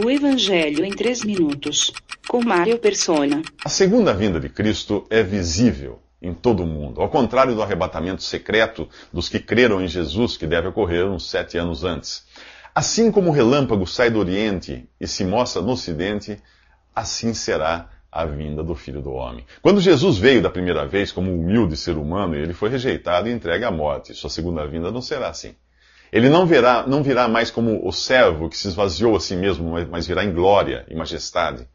[0.00, 1.92] O Evangelho em 3 minutos.
[2.28, 3.42] Com Mário Persona.
[3.64, 8.22] A segunda vinda de Cristo é visível em todo o mundo, ao contrário do arrebatamento
[8.22, 12.24] secreto dos que creram em Jesus, que deve ocorrer uns sete anos antes.
[12.72, 16.40] Assim como o relâmpago sai do Oriente e se mostra no Ocidente,
[16.94, 19.44] assim será a vinda do Filho do Homem.
[19.60, 23.64] Quando Jesus veio da primeira vez como humilde ser humano, ele foi rejeitado e entregue
[23.64, 24.14] à morte.
[24.14, 25.56] Sua segunda vinda não será assim.
[26.12, 29.74] Ele não virá, não virá mais como o servo que se esvaziou a si mesmo,
[29.90, 31.68] mas virá em glória e majestade.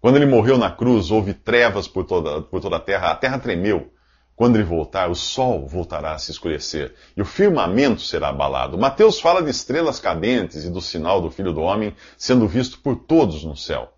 [0.00, 3.38] Quando ele morreu na cruz, houve trevas por toda, por toda a terra, a terra
[3.38, 3.90] tremeu.
[4.36, 8.76] Quando ele voltar, o sol voltará a se escurecer e o firmamento será abalado.
[8.76, 12.96] Mateus fala de estrelas cadentes e do sinal do Filho do Homem sendo visto por
[12.96, 13.92] todos no céu.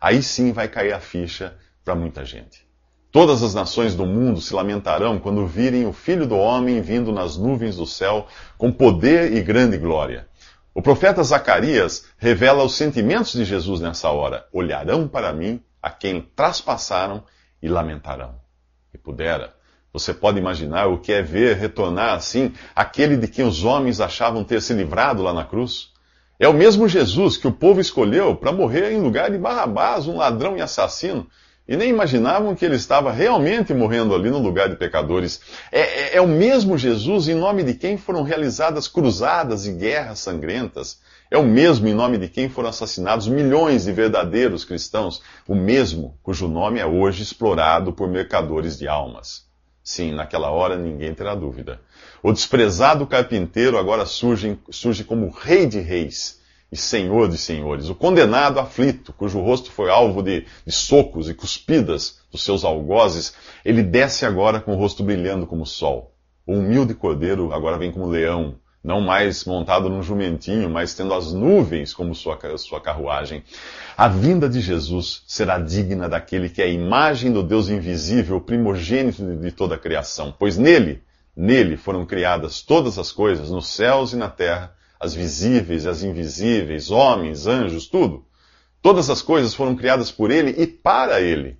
[0.00, 2.66] Aí sim vai cair a ficha para muita gente.
[3.12, 7.36] Todas as nações do mundo se lamentarão quando virem o Filho do Homem vindo nas
[7.36, 8.26] nuvens do céu
[8.56, 10.26] com poder e grande glória.
[10.74, 14.46] O profeta Zacarias revela os sentimentos de Jesus nessa hora.
[14.50, 17.22] Olharão para mim a quem traspassaram
[17.62, 18.36] e lamentarão.
[18.94, 19.52] E pudera.
[19.92, 24.42] Você pode imaginar o que é ver retornar assim aquele de quem os homens achavam
[24.42, 25.92] ter se livrado lá na cruz?
[26.40, 30.16] É o mesmo Jesus que o povo escolheu para morrer em lugar de Barrabás, um
[30.16, 31.28] ladrão e assassino
[31.72, 35.40] e nem imaginavam que ele estava realmente morrendo ali no lugar de pecadores.
[35.72, 40.18] É, é, é, o mesmo Jesus em nome de quem foram realizadas cruzadas e guerras
[40.18, 41.00] sangrentas.
[41.30, 45.22] É o mesmo em nome de quem foram assassinados milhões de verdadeiros cristãos.
[45.48, 49.46] O mesmo cujo nome é hoje explorado por mercadores de almas.
[49.82, 51.80] Sim, naquela hora ninguém terá dúvida.
[52.22, 56.41] O desprezado carpinteiro agora surge, surge como rei de reis
[56.72, 61.34] e Senhor de senhores, o condenado aflito, cujo rosto foi alvo de, de, socos e
[61.34, 66.14] cuspidas dos seus algozes, ele desce agora com o rosto brilhando como o sol.
[66.46, 71.34] O humilde cordeiro agora vem como leão, não mais montado num jumentinho, mas tendo as
[71.34, 73.44] nuvens como sua, sua carruagem.
[73.94, 79.22] A vinda de Jesus será digna daquele que é a imagem do Deus invisível, primogênito
[79.36, 81.02] de toda a criação, pois nele,
[81.36, 86.04] nele foram criadas todas as coisas, nos céus e na terra, as visíveis e as
[86.04, 88.24] invisíveis, homens, anjos, tudo.
[88.80, 91.58] Todas as coisas foram criadas por ele e para ele.